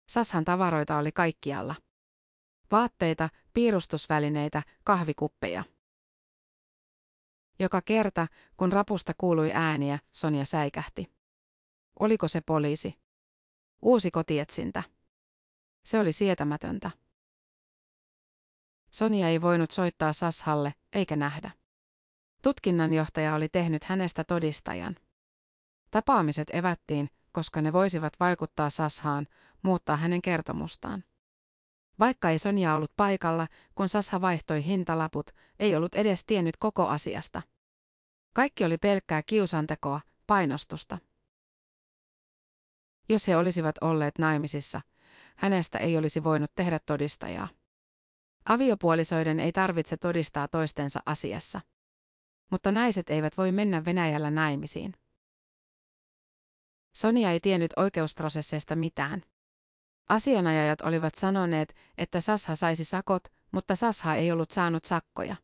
Sashan 0.09 0.45
tavaroita 0.45 0.99
oli 0.99 1.13
kaikkialla. 1.13 1.75
Vaatteita, 2.71 3.29
piirustusvälineitä, 3.55 4.63
kahvikuppeja. 4.85 5.65
Joka 7.59 7.83
kerta, 7.83 8.27
kun 8.57 8.73
rapusta 8.73 9.13
kuului 9.19 9.51
ääniä, 9.55 9.99
Sonia 10.13 10.45
säikähti. 10.45 11.13
Oliko 12.01 12.29
se 12.29 12.41
poliisi? 12.41 12.95
Uusi 13.83 14.11
kotietsintä. 14.11 14.83
Se 15.85 16.01
oli 16.01 16.13
sietämätöntä. 16.13 17.08
Sonia 18.91 19.29
ei 19.29 19.41
voinut 19.41 19.71
soittaa 19.71 20.13
Sashalle, 20.13 20.75
eikä 20.93 21.17
nähdä. 21.17 21.51
Tutkinnanjohtaja 22.43 23.35
oli 23.35 23.49
tehnyt 23.49 23.85
hänestä 23.85 24.25
todistajan. 24.25 24.97
Tapaamiset 25.91 26.49
evättiin, 26.53 27.11
koska 27.33 27.63
ne 27.63 27.73
voisivat 27.73 28.13
vaikuttaa 28.21 28.71
Sashaan, 28.71 29.27
muuttaa 29.63 29.97
hänen 29.97 30.23
kertomustaan. 30.23 31.05
Vaikka 31.99 32.31
ei 32.31 32.39
Sonja 32.39 32.75
ollut 32.75 32.93
paikalla, 32.97 33.47
kun 33.75 33.89
Sasha 33.89 34.21
vaihtoi 34.21 34.65
hintalaput, 34.65 35.31
ei 35.59 35.77
ollut 35.77 35.95
edes 35.95 36.25
tiennyt 36.25 36.57
koko 36.57 36.89
asiasta. 36.89 37.43
Kaikki 38.35 38.65
oli 38.65 38.79
pelkkää 38.79 39.23
kiusantekoa, 39.23 40.01
painostusta. 40.27 40.99
Jos 43.09 43.29
he 43.29 43.37
olisivat 43.37 43.75
olleet 43.81 44.19
naimisissa, 44.19 44.81
hänestä 45.37 45.79
ei 45.79 45.97
olisi 45.97 46.25
voinut 46.25 46.51
tehdä 46.55 46.79
todistajaa. 46.87 47.49
Aviopuolisoiden 48.49 49.41
ei 49.41 49.53
tarvitse 49.53 49.97
todistaa 49.97 50.49
toistensa 50.49 51.01
asiassa. 51.07 51.61
Mutta 52.51 52.73
naiset 52.73 53.11
eivät 53.11 53.37
voi 53.37 53.53
mennä 53.53 53.85
Venäjällä 53.85 54.31
naimisiin. 54.31 54.95
Sonia 56.95 57.31
ei 57.31 57.41
tiennyt 57.41 57.71
oikeusprosesseista 57.77 58.77
mitään. 58.77 59.23
Asianajajat 60.09 60.81
olivat 60.81 61.15
sanoneet, 61.15 61.75
että 61.99 62.21
Sasha 62.21 62.57
saisi 62.57 62.85
sakot, 62.85 63.25
mutta 63.51 63.77
Sasha 63.77 64.15
ei 64.15 64.33
ollut 64.33 64.51
saanut 64.51 64.85
sakkoja. 64.85 65.37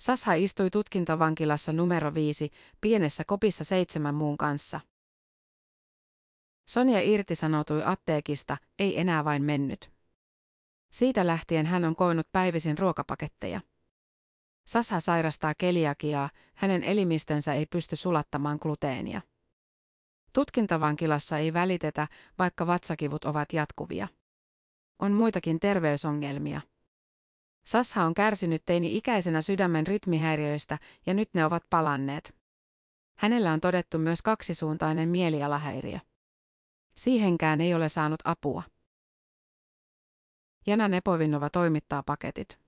Sasha 0.00 0.34
istui 0.34 0.70
tutkintavankilassa 0.70 1.72
numero 1.72 2.14
viisi, 2.14 2.50
pienessä 2.80 3.24
kopissa 3.24 3.64
seitsemän 3.64 4.14
muun 4.14 4.36
kanssa. 4.36 4.80
Sonia 6.68 7.00
irtisanoutui 7.00 7.82
apteekista, 7.84 8.56
ei 8.78 9.00
enää 9.00 9.24
vain 9.24 9.42
mennyt. 9.42 9.91
Siitä 10.92 11.26
lähtien 11.26 11.66
hän 11.66 11.84
on 11.84 11.96
koinut 11.96 12.32
päivisin 12.32 12.78
ruokapaketteja. 12.78 13.60
Sasa 14.66 15.00
sairastaa 15.00 15.54
keliakiaa, 15.58 16.30
hänen 16.54 16.84
elimistönsä 16.84 17.54
ei 17.54 17.66
pysty 17.66 17.96
sulattamaan 17.96 18.58
gluteenia. 18.62 19.22
Tutkintavankilassa 20.32 21.38
ei 21.38 21.52
välitetä, 21.52 22.08
vaikka 22.38 22.66
vatsakivut 22.66 23.24
ovat 23.24 23.52
jatkuvia. 23.52 24.08
On 24.98 25.12
muitakin 25.12 25.60
terveysongelmia. 25.60 26.60
Sasha 27.66 28.04
on 28.04 28.14
kärsinyt 28.14 28.62
teini-ikäisenä 28.66 29.40
sydämen 29.40 29.86
rytmihäiriöistä 29.86 30.78
ja 31.06 31.14
nyt 31.14 31.28
ne 31.34 31.44
ovat 31.44 31.62
palanneet. 31.70 32.34
Hänellä 33.18 33.52
on 33.52 33.60
todettu 33.60 33.98
myös 33.98 34.22
kaksisuuntainen 34.22 35.08
mielialahäiriö. 35.08 35.98
Siihenkään 36.96 37.60
ei 37.60 37.74
ole 37.74 37.88
saanut 37.88 38.20
apua. 38.24 38.62
Jana 40.66 40.88
Nepovinova 40.88 41.50
toimittaa 41.50 42.02
paketit. 42.02 42.58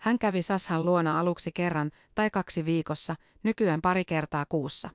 Hän 0.00 0.18
kävi 0.18 0.42
Sashan 0.42 0.84
luona 0.84 1.20
aluksi 1.20 1.52
kerran 1.52 1.90
tai 2.14 2.30
kaksi 2.30 2.64
viikossa, 2.64 3.14
nykyään 3.42 3.80
pari 3.80 4.04
kertaa 4.04 4.46
kuussa. 4.48 4.90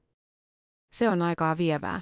Se 0.91 1.09
on 1.09 1.21
aikaa 1.21 1.57
vievää. 1.57 2.01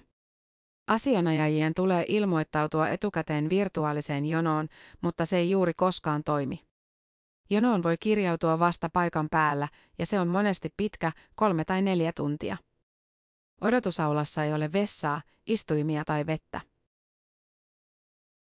Asianajajien 0.87 1.73
tulee 1.73 2.05
ilmoittautua 2.07 2.89
etukäteen 2.89 3.49
virtuaaliseen 3.49 4.25
jonoon, 4.25 4.67
mutta 5.01 5.25
se 5.25 5.37
ei 5.37 5.49
juuri 5.49 5.73
koskaan 5.73 6.23
toimi. 6.23 6.65
Jonoon 7.49 7.83
voi 7.83 7.97
kirjautua 7.97 8.59
vasta 8.59 8.89
paikan 8.89 9.29
päällä, 9.29 9.67
ja 9.99 10.05
se 10.05 10.19
on 10.19 10.27
monesti 10.27 10.73
pitkä, 10.77 11.11
kolme 11.35 11.65
tai 11.65 11.81
neljä 11.81 12.11
tuntia. 12.15 12.57
Odotusaulassa 13.61 14.43
ei 14.43 14.53
ole 14.53 14.71
vessaa, 14.73 15.21
istuimia 15.45 16.05
tai 16.05 16.25
vettä. 16.25 16.61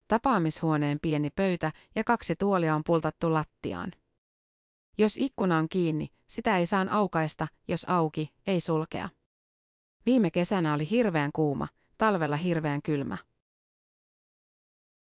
Tapaamishuoneen 0.08 1.00
pieni 1.02 1.30
pöytä 1.30 1.72
ja 1.96 2.04
kaksi 2.04 2.36
tuolia 2.36 2.76
on 2.76 2.84
pultattu 2.84 3.34
lattiaan. 3.34 3.92
Jos 4.98 5.18
ikkuna 5.18 5.58
on 5.58 5.70
kiinni, 5.70 6.10
sitä 6.28 6.58
ei 6.58 6.66
saa 6.66 6.86
aukaista, 6.90 7.48
jos 7.68 7.86
auki, 7.90 8.34
ei 8.48 8.60
sulkea. 8.60 9.10
Viime 10.06 10.32
kesänä 10.32 10.74
oli 10.74 10.90
hirveän 10.90 11.32
kuuma, 11.36 11.68
talvella 11.98 12.36
hirveän 12.36 12.82
kylmä. 12.82 13.18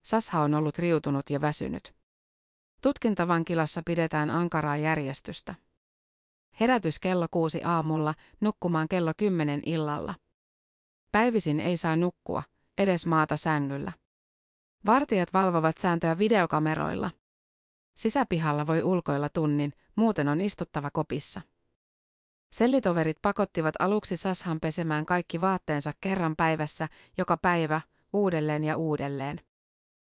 Sasha 0.05 0.41
on 0.41 0.55
ollut 0.55 0.79
riutunut 0.79 1.31
ja 1.31 1.41
väsynyt. 1.41 1.95
Tutkintavankilassa 2.83 3.83
pidetään 3.87 4.31
ankaraa 4.31 4.77
järjestystä. 4.77 5.55
Herätys 6.61 6.99
kello 6.99 7.27
kuusi 7.31 7.65
aamulla, 7.65 8.15
nukkumaan 8.41 8.89
kello 8.89 9.13
kymmenen 9.17 9.63
illalla. 9.67 10.15
Päivisin 11.13 11.61
ei 11.61 11.77
saa 11.77 11.97
nukkua, 11.97 12.43
edes 12.79 13.07
maata 13.07 13.37
sängyllä. 13.37 13.93
Vartijat 14.87 15.33
valvovat 15.33 15.79
sääntöä 15.79 16.19
videokameroilla. 16.19 17.11
Sisäpihalla 17.97 18.67
voi 18.67 18.83
ulkoilla 18.83 19.29
tunnin, 19.29 19.73
muuten 19.97 20.29
on 20.29 20.41
istuttava 20.41 20.91
kopissa. 20.91 21.41
Sellitoverit 22.53 23.19
pakottivat 23.23 23.75
aluksi 23.79 24.17
Sashan 24.17 24.61
pesemään 24.61 25.07
kaikki 25.07 25.41
vaatteensa 25.41 25.93
kerran 26.01 26.37
päivässä, 26.37 26.89
joka 27.19 27.37
päivä, 27.37 27.81
uudelleen 28.13 28.65
ja 28.65 28.77
uudelleen. 28.77 29.41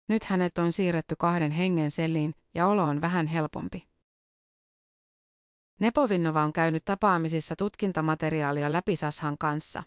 Nyt 0.09 0.23
hänet 0.23 0.57
on 0.57 0.71
siirretty 0.71 1.15
kahden 1.15 1.51
hengen 1.51 1.91
selliin 1.91 2.35
ja 2.53 2.67
olo 2.67 2.83
on 2.83 3.01
vähän 3.01 3.27
helpompi. 3.27 3.87
Nepovinnova 5.79 6.43
on 6.43 6.53
käynyt 6.53 6.85
tapaamisissa 6.85 7.55
tutkintamateriaalia 7.55 8.71
läpi 8.71 8.95
Sashan 8.95 9.37
kanssa. 9.37 9.83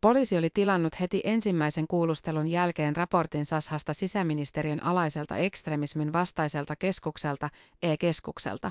Poliisi 0.00 0.38
oli 0.38 0.50
tilannut 0.54 1.00
heti 1.00 1.20
ensimmäisen 1.24 1.86
kuulustelun 1.86 2.48
jälkeen 2.48 2.96
raportin 2.96 3.46
Sashasta 3.46 3.94
sisäministeriön 3.94 4.82
alaiselta 4.82 5.36
ekstremismin 5.36 6.12
vastaiselta 6.12 6.76
keskukselta, 6.76 7.50
E-keskukselta. 7.82 8.70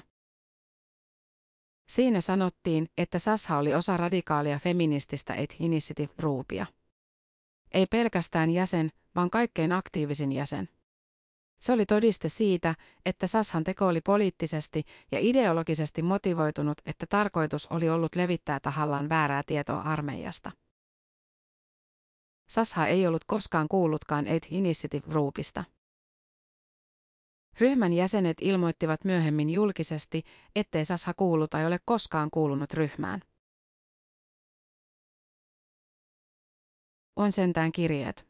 Siinä 1.89 2.21
sanottiin, 2.21 2.89
että 2.97 3.19
Sasha 3.19 3.57
oli 3.57 3.73
osa 3.73 3.97
radikaalia 3.97 4.59
feminististä 4.59 5.33
et 5.33 5.55
Initiative 5.59 6.13
Groupia. 6.17 6.65
Ei 7.71 7.85
pelkästään 7.85 8.51
jäsen, 8.51 8.91
vaan 9.15 9.29
kaikkein 9.29 9.71
aktiivisin 9.71 10.31
jäsen. 10.31 10.69
Se 11.59 11.73
oli 11.73 11.85
todiste 11.85 12.29
siitä, 12.29 12.75
että 13.05 13.27
Sashan 13.27 13.63
teko 13.63 13.87
oli 13.87 14.01
poliittisesti 14.01 14.83
ja 15.11 15.19
ideologisesti 15.21 16.01
motivoitunut, 16.01 16.77
että 16.85 17.05
tarkoitus 17.05 17.67
oli 17.67 17.89
ollut 17.89 18.15
levittää 18.15 18.59
tahallaan 18.59 19.09
väärää 19.09 19.43
tietoa 19.45 19.81
armeijasta. 19.81 20.51
Sasha 22.49 22.87
ei 22.87 23.07
ollut 23.07 23.23
koskaan 23.27 23.67
kuullutkaan 23.67 24.27
Aid 24.27 24.43
Initiative 24.49 25.07
Groupista. 25.09 25.63
Ryhmän 27.59 27.93
jäsenet 27.93 28.37
ilmoittivat 28.41 29.03
myöhemmin 29.03 29.49
julkisesti, 29.49 30.23
ettei 30.55 30.85
Sasha 30.85 31.13
kuulu 31.13 31.47
tai 31.47 31.65
ole 31.65 31.79
koskaan 31.85 32.29
kuulunut 32.31 32.73
ryhmään. 32.73 33.21
On 37.15 37.31
sentään 37.31 37.71
kirjeet. 37.71 38.27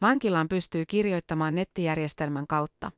Vankilaan 0.00 0.48
pystyy 0.48 0.86
kirjoittamaan 0.86 1.54
nettijärjestelmän 1.54 2.46
kautta. 2.46 2.92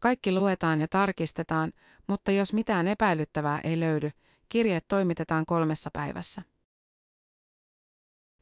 Kaikki 0.00 0.32
luetaan 0.32 0.80
ja 0.80 0.88
tarkistetaan, 0.88 1.72
mutta 2.06 2.30
jos 2.30 2.52
mitään 2.52 2.88
epäilyttävää 2.88 3.60
ei 3.64 3.80
löydy, 3.80 4.10
kirjeet 4.48 4.84
toimitetaan 4.88 5.46
kolmessa 5.46 5.90
päivässä. 5.92 6.42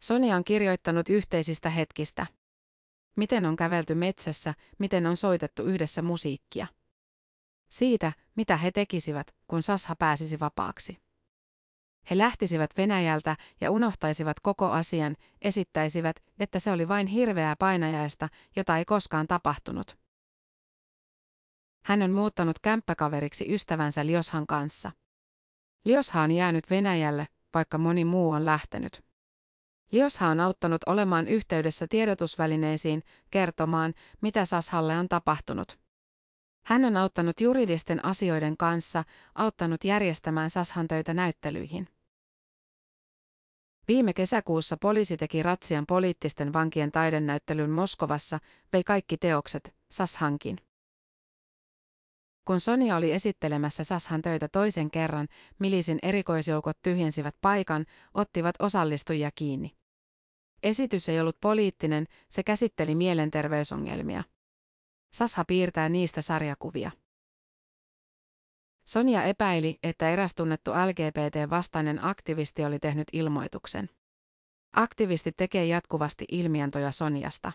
Sonia 0.00 0.36
on 0.36 0.44
kirjoittanut 0.44 1.08
yhteisistä 1.08 1.70
hetkistä. 1.70 2.26
Miten 3.16 3.46
on 3.46 3.56
kävelty 3.56 3.94
metsässä, 3.94 4.54
miten 4.78 5.06
on 5.06 5.16
soitettu 5.16 5.62
yhdessä 5.62 6.02
musiikkia. 6.02 6.66
Siitä, 7.68 8.12
mitä 8.34 8.56
he 8.56 8.70
tekisivät, 8.70 9.34
kun 9.48 9.62
Sasha 9.62 9.96
pääsisi 9.96 10.40
vapaaksi. 10.40 10.98
He 12.10 12.18
lähtisivät 12.18 12.70
Venäjältä 12.76 13.36
ja 13.60 13.70
unohtaisivat 13.70 14.40
koko 14.40 14.70
asian, 14.70 15.16
esittäisivät, 15.42 16.16
että 16.38 16.58
se 16.58 16.70
oli 16.70 16.88
vain 16.88 17.06
hirveää 17.06 17.56
painajaista, 17.56 18.28
jota 18.56 18.76
ei 18.76 18.84
koskaan 18.84 19.26
tapahtunut. 19.26 19.98
Hän 21.84 22.02
on 22.02 22.10
muuttanut 22.10 22.58
kämppäkaveriksi 22.58 23.54
ystävänsä 23.54 24.06
Lioshan 24.06 24.46
kanssa. 24.46 24.92
Liosha 25.84 26.22
on 26.22 26.32
jäänyt 26.32 26.70
Venäjälle, 26.70 27.28
vaikka 27.54 27.78
moni 27.78 28.04
muu 28.04 28.30
on 28.30 28.44
lähtenyt. 28.44 29.04
Liosha 29.92 30.28
on 30.28 30.40
auttanut 30.40 30.80
olemaan 30.86 31.28
yhteydessä 31.28 31.86
tiedotusvälineisiin, 31.86 33.02
kertomaan, 33.30 33.94
mitä 34.20 34.44
Sashalle 34.44 34.98
on 34.98 35.08
tapahtunut. 35.08 35.78
Hän 36.66 36.84
on 36.84 36.96
auttanut 36.96 37.40
juridisten 37.40 38.04
asioiden 38.04 38.56
kanssa, 38.56 39.04
auttanut 39.34 39.84
järjestämään 39.84 40.50
Sashan 40.50 40.88
töitä 40.88 41.14
näyttelyihin. 41.14 41.88
Viime 43.88 44.12
kesäkuussa 44.12 44.76
poliisi 44.76 45.16
teki 45.16 45.42
ratsian 45.42 45.86
poliittisten 45.86 46.52
vankien 46.52 46.92
taidennäyttelyn 46.92 47.70
Moskovassa, 47.70 48.38
vei 48.72 48.84
kaikki 48.84 49.16
teokset, 49.16 49.74
Sashankin. 49.90 50.58
Kun 52.46 52.60
Sonia 52.60 52.96
oli 52.96 53.12
esittelemässä 53.12 53.84
Sashan 53.84 54.22
töitä 54.22 54.48
toisen 54.48 54.90
kerran, 54.90 55.28
milisin 55.58 55.98
erikoisjoukot 56.02 56.78
tyhjensivät 56.82 57.34
paikan, 57.40 57.86
ottivat 58.14 58.54
osallistujia 58.58 59.30
kiinni. 59.34 59.76
Esitys 60.62 61.08
ei 61.08 61.20
ollut 61.20 61.40
poliittinen, 61.40 62.06
se 62.30 62.42
käsitteli 62.42 62.94
mielenterveysongelmia. 62.94 64.24
Sasha 65.14 65.44
piirtää 65.44 65.88
niistä 65.88 66.22
sarjakuvia. 66.22 66.90
Sonia 68.86 69.22
epäili, 69.22 69.78
että 69.82 70.10
eräs 70.10 70.34
tunnettu 70.34 70.70
LGBT-vastainen 70.70 72.04
aktivisti 72.04 72.64
oli 72.64 72.78
tehnyt 72.78 73.08
ilmoituksen. 73.12 73.90
Aktivisti 74.72 75.32
tekee 75.36 75.66
jatkuvasti 75.66 76.24
ilmiantoja 76.30 76.92
Soniasta. 76.92 77.52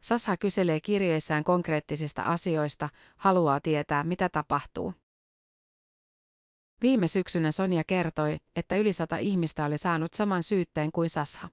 Sasha 0.00 0.36
kyselee 0.36 0.80
kirjeissään 0.80 1.44
konkreettisista 1.44 2.22
asioista, 2.22 2.88
haluaa 3.16 3.60
tietää, 3.60 4.04
mitä 4.04 4.28
tapahtuu. 4.28 4.94
Viime 6.82 7.08
syksynä 7.08 7.52
Sonia 7.52 7.82
kertoi, 7.86 8.36
että 8.56 8.76
yli 8.76 8.92
sata 8.92 9.16
ihmistä 9.16 9.64
oli 9.64 9.78
saanut 9.78 10.14
saman 10.14 10.42
syytteen 10.42 10.92
kuin 10.92 11.10
Sasha. 11.10 11.48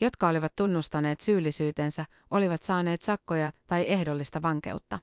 Jotka 0.00 0.28
olivat 0.28 0.52
tunnustaneet 0.56 1.20
syyllisyytensä, 1.20 2.04
olivat 2.30 2.62
saaneet 2.62 3.02
sakkoja 3.02 3.52
tai 3.66 3.84
ehdollista 3.88 4.42
vankeutta. 4.42 4.98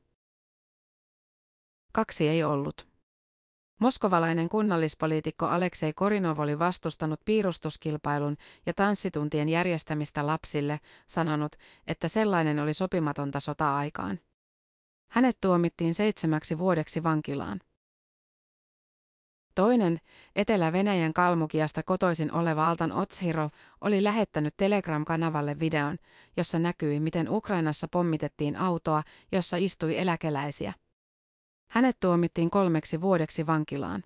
Kaksi 1.94 2.28
ei 2.28 2.44
ollut. 2.44 2.87
Moskovalainen 3.80 4.50
kunnallispoliitikko 4.50 5.46
Aleksei 5.46 5.94
Korinov 5.94 6.40
oli 6.40 6.60
vastustanut 6.60 7.22
piirustuskilpailun 7.26 8.38
ja 8.66 8.74
tanssituntien 8.74 9.50
järjestämistä 9.50 10.28
lapsille, 10.28 10.80
sanonut, 11.08 11.56
että 11.88 12.08
sellainen 12.08 12.60
oli 12.60 12.74
sopimatonta 12.74 13.40
sota-aikaan. 13.40 14.20
Hänet 15.12 15.38
tuomittiin 15.42 15.94
seitsemäksi 15.94 16.58
vuodeksi 16.58 17.04
vankilaan. 17.04 17.62
Toinen, 19.56 20.00
Etelä-Venäjän 20.36 21.14
Kalmukiasta 21.14 21.84
kotoisin 21.84 22.32
oleva 22.32 22.68
Altan 22.68 22.92
Otshiro, 22.92 23.50
oli 23.82 24.04
lähettänyt 24.04 24.54
Telegram-kanavalle 24.58 25.60
videon, 25.60 25.98
jossa 26.38 26.60
näkyi, 26.60 27.00
miten 27.00 27.30
Ukrainassa 27.30 27.88
pommitettiin 27.88 28.56
autoa, 28.56 29.04
jossa 29.32 29.58
istui 29.58 29.98
eläkeläisiä. 29.98 30.74
Hänet 31.68 32.00
tuomittiin 32.00 32.50
kolmeksi 32.50 33.02
vuodeksi 33.02 33.48
vankilaan. 33.48 34.04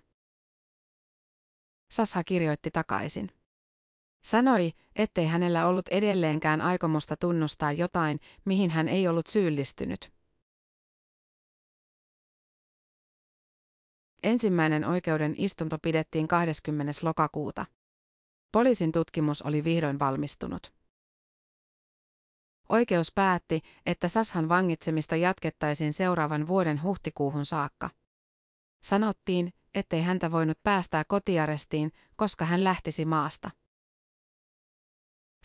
Sasha 1.90 2.24
kirjoitti 2.24 2.70
takaisin. 2.70 3.30
Sanoi, 4.24 4.72
ettei 4.96 5.26
hänellä 5.26 5.66
ollut 5.66 5.88
edelleenkään 5.88 6.60
aikomusta 6.60 7.16
tunnustaa 7.16 7.72
jotain, 7.72 8.20
mihin 8.44 8.70
hän 8.70 8.88
ei 8.88 9.08
ollut 9.08 9.26
syyllistynyt. 9.26 10.12
Ensimmäinen 14.22 14.84
oikeuden 14.84 15.34
istunto 15.38 15.78
pidettiin 15.82 16.28
20. 16.28 16.92
lokakuuta. 17.02 17.66
Poliisin 18.52 18.92
tutkimus 18.92 19.42
oli 19.42 19.64
vihdoin 19.64 19.98
valmistunut. 19.98 20.81
Oikeus 22.72 23.12
päätti, 23.14 23.60
että 23.86 24.08
Sashan 24.08 24.48
vangitsemista 24.48 25.16
jatkettaisiin 25.16 25.92
seuraavan 25.92 26.46
vuoden 26.46 26.82
huhtikuuhun 26.82 27.46
saakka. 27.46 27.90
Sanottiin, 28.82 29.52
ettei 29.74 30.02
häntä 30.02 30.32
voinut 30.32 30.58
päästää 30.62 31.04
kotiarestiin, 31.08 31.92
koska 32.16 32.44
hän 32.44 32.64
lähtisi 32.64 33.04
maasta. 33.04 33.50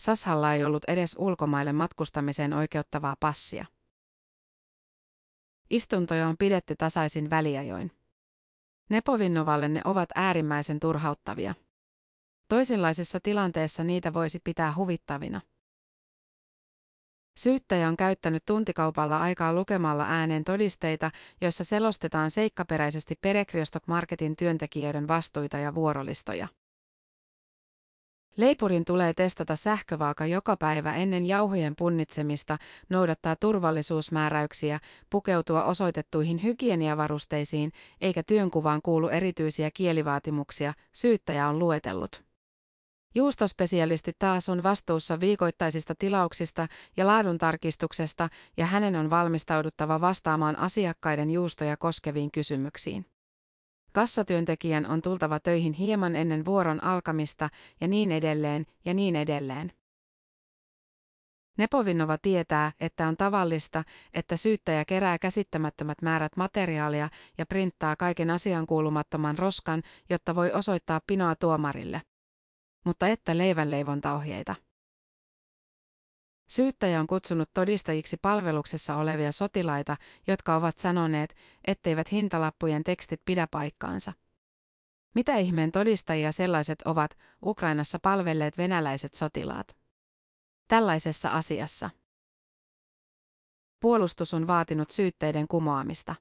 Sashalla 0.00 0.54
ei 0.54 0.64
ollut 0.64 0.84
edes 0.84 1.16
ulkomaille 1.18 1.72
matkustamiseen 1.72 2.52
oikeuttavaa 2.52 3.16
passia. 3.20 3.66
Istuntoja 5.70 6.28
on 6.28 6.36
pidetty 6.38 6.76
tasaisin 6.76 7.30
väliajoin. 7.30 7.92
Nepovinnovalle 8.90 9.68
ne 9.68 9.80
ovat 9.84 10.08
äärimmäisen 10.14 10.80
turhauttavia. 10.80 11.54
Toisenlaisessa 12.48 13.20
tilanteessa 13.20 13.84
niitä 13.84 14.14
voisi 14.14 14.40
pitää 14.44 14.74
huvittavina. 14.76 15.40
Syyttäjä 17.38 17.88
on 17.88 17.96
käyttänyt 17.96 18.42
tuntikaupalla 18.46 19.20
aikaa 19.20 19.52
lukemalla 19.52 20.04
ääneen 20.08 20.44
todisteita, 20.44 21.10
joissa 21.40 21.64
selostetaan 21.64 22.30
seikkaperäisesti 22.30 23.14
Perekriostok 23.20 23.82
Marketin 23.86 24.36
työntekijöiden 24.36 25.08
vastuita 25.08 25.58
ja 25.58 25.74
vuorolistoja. 25.74 26.48
Leipurin 28.36 28.84
tulee 28.84 29.14
testata 29.14 29.56
sähkövaaka 29.56 30.26
joka 30.26 30.56
päivä 30.56 30.94
ennen 30.94 31.26
jauhojen 31.26 31.74
punnitsemista, 31.76 32.58
noudattaa 32.88 33.36
turvallisuusmääräyksiä, 33.36 34.80
pukeutua 35.10 35.64
osoitettuihin 35.64 36.42
hygieniavarusteisiin, 36.42 37.72
eikä 38.00 38.22
työnkuvaan 38.22 38.80
kuulu 38.82 39.08
erityisiä 39.08 39.70
kielivaatimuksia, 39.74 40.74
syyttäjä 40.92 41.48
on 41.48 41.58
luetellut. 41.58 42.27
Juustospesialisti 43.14 44.12
taas 44.18 44.48
on 44.48 44.62
vastuussa 44.62 45.20
viikoittaisista 45.20 45.94
tilauksista 45.98 46.68
ja 46.96 47.06
laaduntarkistuksesta 47.06 48.28
ja 48.56 48.66
hänen 48.66 48.96
on 48.96 49.10
valmistauduttava 49.10 50.00
vastaamaan 50.00 50.56
asiakkaiden 50.56 51.30
juustoja 51.30 51.76
koskeviin 51.76 52.30
kysymyksiin. 52.30 53.06
Kassatyöntekijän 53.92 54.86
on 54.86 55.02
tultava 55.02 55.40
töihin 55.40 55.72
hieman 55.72 56.16
ennen 56.16 56.44
vuoron 56.44 56.84
alkamista 56.84 57.48
ja 57.80 57.88
niin 57.88 58.12
edelleen 58.12 58.66
ja 58.84 58.94
niin 58.94 59.16
edelleen. 59.16 59.72
Nepovinova 61.58 62.18
tietää, 62.18 62.72
että 62.80 63.08
on 63.08 63.16
tavallista, 63.16 63.84
että 64.14 64.36
syyttäjä 64.36 64.84
kerää 64.84 65.18
käsittämättömät 65.18 66.02
määrät 66.02 66.36
materiaalia 66.36 67.08
ja 67.38 67.46
printtaa 67.46 67.96
kaiken 67.96 68.30
asian 68.30 68.66
kuulumattoman 68.66 69.38
roskan, 69.38 69.82
jotta 70.10 70.34
voi 70.34 70.52
osoittaa 70.52 71.00
pinoa 71.06 71.34
tuomarille. 71.36 72.02
Mutta 72.88 73.08
että 73.08 73.38
leivänleivontaohjeita. 73.38 74.54
Syyttäjä 76.50 77.00
on 77.00 77.06
kutsunut 77.06 77.50
todistajiksi 77.54 78.16
palveluksessa 78.16 78.96
olevia 78.96 79.32
sotilaita, 79.32 79.96
jotka 80.26 80.56
ovat 80.56 80.78
sanoneet, 80.78 81.34
etteivät 81.66 82.12
hintalappujen 82.12 82.84
tekstit 82.84 83.20
pidä 83.24 83.46
paikkaansa. 83.50 84.12
Mitä 85.14 85.36
ihmeen 85.36 85.72
todistajia 85.72 86.32
sellaiset 86.32 86.82
ovat 86.82 87.18
Ukrainassa 87.42 87.98
palvelleet 88.02 88.58
venäläiset 88.58 89.14
sotilaat? 89.14 89.76
Tällaisessa 90.68 91.30
asiassa. 91.30 91.90
Puolustus 93.80 94.34
on 94.34 94.46
vaatinut 94.46 94.90
syytteiden 94.90 95.48
kumoamista. 95.48 96.14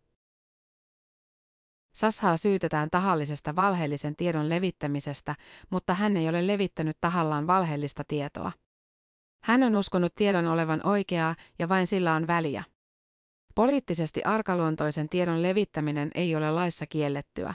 Sashaa 1.98 2.38
syytetään 2.38 2.90
tahallisesta 2.90 3.56
valheellisen 3.56 4.16
tiedon 4.16 4.50
levittämisestä, 4.50 5.36
mutta 5.70 5.94
hän 5.94 6.18
ei 6.18 6.30
ole 6.30 6.48
levittänyt 6.48 6.98
tahallaan 7.02 7.48
valheellista 7.48 8.04
tietoa. 8.08 8.52
Hän 9.44 9.64
on 9.64 9.76
uskonut 9.76 10.16
tiedon 10.16 10.48
olevan 10.48 10.86
oikeaa 10.88 11.36
ja 11.60 11.70
vain 11.70 11.88
sillä 11.88 12.14
on 12.14 12.28
väliä. 12.28 12.64
Poliittisesti 13.56 14.24
arkaluontoisen 14.24 15.10
tiedon 15.10 15.44
levittäminen 15.44 16.12
ei 16.16 16.36
ole 16.36 16.52
laissa 16.52 16.86
kiellettyä. 16.86 17.54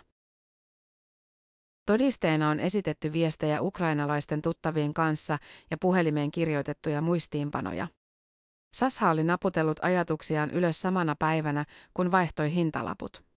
Todisteena 1.86 2.50
on 2.50 2.60
esitetty 2.60 3.12
viestejä 3.12 3.62
ukrainalaisten 3.62 4.42
tuttavien 4.42 4.94
kanssa 4.94 5.38
ja 5.70 5.78
puhelimeen 5.78 6.30
kirjoitettuja 6.30 7.00
muistiinpanoja. 7.00 7.88
Sasha 8.74 9.10
oli 9.10 9.24
naputellut 9.24 9.78
ajatuksiaan 9.82 10.50
ylös 10.50 10.82
samana 10.82 11.16
päivänä, 11.18 11.64
kun 11.94 12.10
vaihtoi 12.10 12.54
hintalaput. 12.54 13.31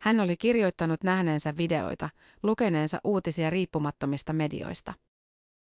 Hän 0.00 0.20
oli 0.20 0.36
kirjoittanut 0.36 1.04
nähneensä 1.04 1.56
videoita, 1.56 2.10
lukeneensa 2.42 3.00
uutisia 3.04 3.50
riippumattomista 3.50 4.32
medioista. 4.32 4.94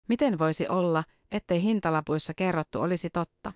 Miten 0.07 0.39
voisi 0.39 0.67
olla, 0.67 1.03
ettei 1.31 1.61
hintalapuissa 1.61 2.33
kerrottu 2.33 2.81
olisi 2.81 3.09
totta? 3.09 3.53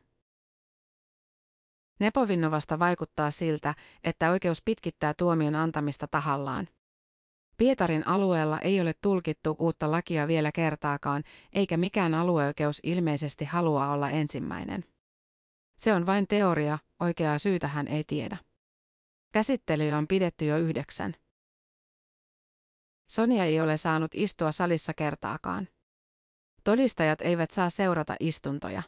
Nepovinnovasta 1.99 2.79
vaikuttaa 2.79 3.31
siltä, 3.31 3.75
että 4.03 4.31
oikeus 4.31 4.61
pitkittää 4.65 5.13
tuomion 5.17 5.55
antamista 5.55 6.07
tahallaan. 6.07 6.67
Pietarin 7.57 8.07
alueella 8.07 8.59
ei 8.59 8.81
ole 8.81 8.93
tulkittu 9.01 9.55
uutta 9.59 9.91
lakia 9.91 10.27
vielä 10.27 10.51
kertaakaan, 10.51 11.23
eikä 11.53 11.77
mikään 11.77 12.13
alueoikeus 12.13 12.79
ilmeisesti 12.83 13.45
halua 13.45 13.91
olla 13.91 14.09
ensimmäinen. 14.09 14.85
Se 15.77 15.93
on 15.93 16.05
vain 16.05 16.27
teoria, 16.27 16.79
oikeaa 16.99 17.37
syytä 17.37 17.67
hän 17.67 17.87
ei 17.87 18.03
tiedä. 18.03 18.37
Käsittely 19.35 19.91
on 19.91 20.07
pidetty 20.07 20.45
jo 20.45 20.57
yhdeksän. 20.57 21.15
Sonia 23.09 23.43
ei 23.45 23.61
ole 23.61 23.77
saanut 23.77 24.11
istua 24.13 24.51
salissa 24.51 24.93
kertaakaan. 24.93 25.67
Todistajat 26.63 27.21
eivät 27.21 27.51
saa 27.51 27.69
seurata 27.69 28.15
istuntoja. 28.19 28.83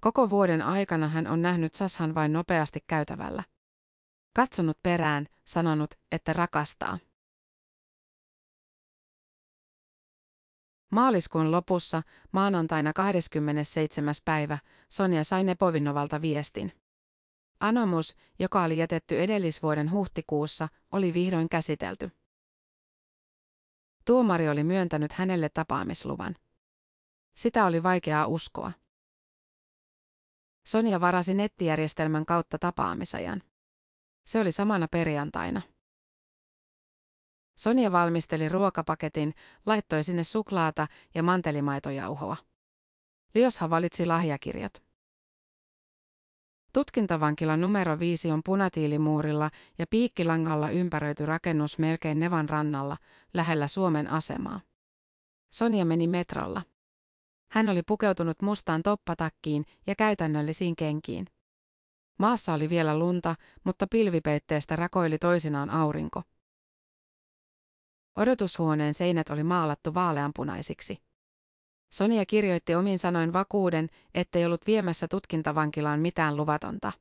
Koko 0.00 0.30
vuoden 0.30 0.62
aikana 0.62 1.08
hän 1.08 1.26
on 1.26 1.42
nähnyt 1.42 1.74
Sashan 1.74 2.14
vain 2.14 2.32
nopeasti 2.32 2.84
käytävällä. 2.86 3.44
Katsonut 4.36 4.78
perään, 4.82 5.26
sanonut, 5.44 5.94
että 6.12 6.32
rakastaa. 6.32 6.98
Maaliskuun 10.92 11.50
lopussa, 11.52 12.02
maanantaina 12.32 12.92
27. 12.92 14.14
päivä, 14.24 14.58
Sonja 14.88 15.24
sai 15.24 15.44
Nepovinovalta 15.44 16.22
viestin. 16.22 16.72
Anomus, 17.60 18.16
joka 18.38 18.62
oli 18.62 18.78
jätetty 18.78 19.20
edellisvuoden 19.20 19.90
huhtikuussa, 19.90 20.68
oli 20.92 21.14
vihdoin 21.14 21.48
käsitelty. 21.48 22.10
Tuomari 24.04 24.48
oli 24.48 24.64
myöntänyt 24.64 25.12
hänelle 25.12 25.48
tapaamisluvan. 25.48 26.36
Sitä 27.34 27.64
oli 27.64 27.82
vaikeaa 27.82 28.26
uskoa. 28.26 28.72
Sonja 30.66 31.00
varasi 31.00 31.34
nettijärjestelmän 31.34 32.26
kautta 32.26 32.58
tapaamisajan. 32.58 33.42
Se 34.26 34.40
oli 34.40 34.52
samana 34.52 34.88
perjantaina. 34.88 35.62
Sonja 37.58 37.92
valmisteli 37.92 38.48
ruokapaketin, 38.48 39.34
laittoi 39.66 40.04
sinne 40.04 40.24
suklaata 40.24 40.88
ja 41.14 41.22
mantelimaitojauhoa. 41.22 42.36
Liosha 43.34 43.70
valitsi 43.70 44.06
lahjakirjat. 44.06 44.87
Tutkintavankila 46.78 47.56
numero 47.56 47.98
5 47.98 48.30
on 48.30 48.42
punatiilimuurilla 48.44 49.50
ja 49.78 49.86
piikkilangalla 49.90 50.70
ympäröity 50.70 51.26
rakennus 51.26 51.78
melkein 51.78 52.20
Nevan 52.20 52.48
rannalla, 52.48 52.96
lähellä 53.34 53.66
Suomen 53.66 54.10
asemaa. 54.10 54.60
Sonja 55.54 55.84
meni 55.84 56.06
metrolla. 56.06 56.62
Hän 57.50 57.68
oli 57.68 57.82
pukeutunut 57.82 58.42
mustaan 58.42 58.82
toppatakkiin 58.82 59.64
ja 59.86 59.94
käytännöllisiin 59.94 60.76
kenkiin. 60.76 61.26
Maassa 62.18 62.54
oli 62.54 62.68
vielä 62.68 62.98
lunta, 62.98 63.34
mutta 63.64 63.86
pilvipeitteestä 63.90 64.76
rakoili 64.76 65.18
toisinaan 65.18 65.70
aurinko. 65.70 66.22
Odotushuoneen 68.16 68.94
seinät 68.94 69.30
oli 69.30 69.44
maalattu 69.44 69.94
vaaleanpunaisiksi. 69.94 71.07
Sonia 71.90 72.26
kirjoitti 72.26 72.74
omin 72.74 72.98
sanoin 72.98 73.32
vakuuden, 73.32 73.88
ettei 74.14 74.46
ollut 74.46 74.66
viemässä 74.66 75.08
tutkintavankilaan 75.08 76.00
mitään 76.00 76.36
luvatonta. 76.36 76.92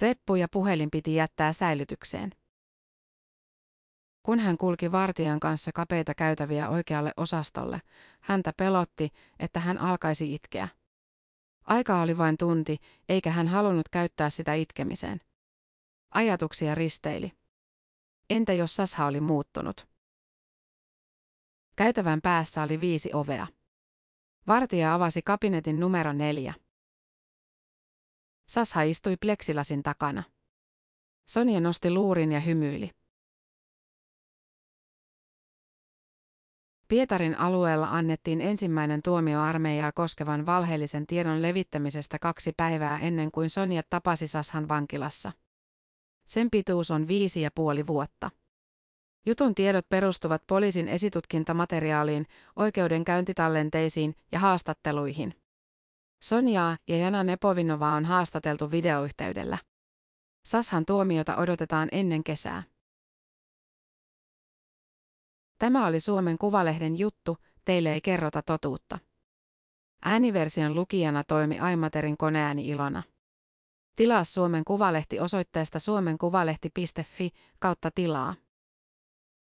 Reppu 0.00 0.34
ja 0.34 0.48
puhelin 0.52 0.90
piti 0.90 1.14
jättää 1.14 1.52
säilytykseen. 1.52 2.30
Kun 4.22 4.38
hän 4.38 4.58
kulki 4.58 4.92
vartijan 4.92 5.40
kanssa 5.40 5.70
kapeita 5.74 6.14
käytäviä 6.14 6.68
oikealle 6.68 7.12
osastolle, 7.16 7.82
häntä 8.20 8.52
pelotti, 8.56 9.08
että 9.38 9.60
hän 9.60 9.78
alkaisi 9.78 10.34
itkeä. 10.34 10.68
Aika 11.64 12.00
oli 12.00 12.18
vain 12.18 12.36
tunti, 12.36 12.76
eikä 13.08 13.30
hän 13.30 13.48
halunnut 13.48 13.88
käyttää 13.88 14.30
sitä 14.30 14.54
itkemiseen. 14.54 15.20
Ajatuksia 16.14 16.74
risteili. 16.74 17.32
Entä 18.30 18.52
jos 18.52 18.76
Sasha 18.76 19.06
oli 19.06 19.20
muuttunut? 19.20 19.88
Käytävän 21.76 22.20
päässä 22.22 22.62
oli 22.62 22.80
viisi 22.80 23.10
ovea. 23.12 23.46
Vartija 24.46 24.94
avasi 24.94 25.22
kabinetin 25.22 25.80
numero 25.80 26.12
neljä. 26.12 26.54
Sasha 28.48 28.82
istui 28.82 29.16
pleksilasin 29.16 29.82
takana. 29.82 30.22
Sonia 31.28 31.60
nosti 31.60 31.90
luurin 31.90 32.32
ja 32.32 32.40
hymyili. 32.40 32.90
Pietarin 36.88 37.38
alueella 37.38 37.88
annettiin 37.90 38.40
ensimmäinen 38.40 39.02
tuomio 39.02 39.40
armeijaa 39.40 39.92
koskevan 39.92 40.46
valheellisen 40.46 41.06
tiedon 41.06 41.42
levittämisestä 41.42 42.18
kaksi 42.18 42.52
päivää 42.56 42.98
ennen 42.98 43.30
kuin 43.30 43.50
Sonja 43.50 43.82
tapasi 43.90 44.26
Sashan 44.26 44.68
vankilassa. 44.68 45.32
Sen 46.26 46.50
pituus 46.50 46.90
on 46.90 47.08
viisi 47.08 47.40
ja 47.40 47.50
puoli 47.54 47.86
vuotta. 47.86 48.30
Jutun 49.26 49.54
tiedot 49.54 49.88
perustuvat 49.88 50.42
poliisin 50.46 50.88
esitutkintamateriaaliin, 50.88 52.26
oikeudenkäyntitallenteisiin 52.56 54.14
ja 54.32 54.38
haastatteluihin. 54.38 55.34
Sonjaa 56.22 56.76
ja 56.88 56.96
Jana 56.96 57.24
Nepovinova 57.24 57.92
on 57.92 58.04
haastateltu 58.04 58.70
videoyhteydellä. 58.70 59.58
Sashan 60.44 60.86
tuomiota 60.86 61.36
odotetaan 61.36 61.88
ennen 61.92 62.24
kesää. 62.24 62.62
Tämä 65.58 65.86
oli 65.86 66.00
Suomen 66.00 66.38
Kuvalehden 66.38 66.98
juttu, 66.98 67.36
teille 67.64 67.92
ei 67.92 68.00
kerrota 68.00 68.42
totuutta. 68.42 68.98
Ääniversion 70.04 70.74
lukijana 70.74 71.24
toimi 71.24 71.58
Aimaterin 71.60 72.16
koneääni 72.16 72.68
Ilona. 72.68 73.02
Tilaa 73.96 74.24
Suomen 74.24 74.64
Kuvalehti 74.64 75.20
osoitteesta 75.20 75.78
suomenkuvalehti.fi 75.78 77.30
kautta 77.58 77.90
tilaa. 77.94 78.34